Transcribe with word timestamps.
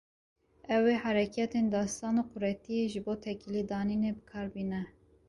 Ew 0.75 0.83
ê 0.93 0.95
hereketên 1.05 1.65
destan 1.75 2.15
û 2.21 2.23
quretiyê 2.31 2.85
ji 2.93 2.99
bo 3.05 3.13
têkilîdanînê 3.23 4.11
bi 4.17 4.23
kar 4.31 4.47
bîne. 4.53 4.81